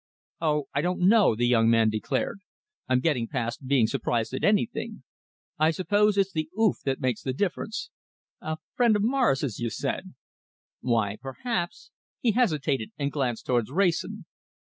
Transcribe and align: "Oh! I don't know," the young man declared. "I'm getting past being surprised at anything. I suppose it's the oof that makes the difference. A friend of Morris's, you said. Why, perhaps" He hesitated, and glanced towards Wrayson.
"Oh! 0.39 0.63
I 0.73 0.81
don't 0.81 1.01
know," 1.07 1.35
the 1.35 1.45
young 1.45 1.69
man 1.69 1.91
declared. 1.91 2.39
"I'm 2.89 3.01
getting 3.01 3.27
past 3.27 3.67
being 3.67 3.85
surprised 3.85 4.33
at 4.33 4.43
anything. 4.43 5.03
I 5.59 5.69
suppose 5.69 6.17
it's 6.17 6.31
the 6.31 6.49
oof 6.59 6.77
that 6.85 6.99
makes 6.99 7.21
the 7.21 7.33
difference. 7.33 7.91
A 8.41 8.57
friend 8.73 8.95
of 8.95 9.03
Morris's, 9.03 9.59
you 9.59 9.69
said. 9.69 10.15
Why, 10.79 11.17
perhaps" 11.21 11.91
He 12.23 12.31
hesitated, 12.31 12.89
and 12.97 13.11
glanced 13.11 13.45
towards 13.45 13.69
Wrayson. 13.69 14.25